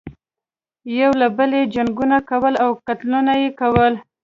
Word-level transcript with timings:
یو 0.99 1.11
له 1.21 1.27
بله 1.37 1.55
یې 1.61 1.71
جنګونه 1.75 2.17
کول 2.29 2.53
او 2.63 2.69
قتلونه 2.85 3.33
یې 3.41 3.49
کول. 3.59 3.93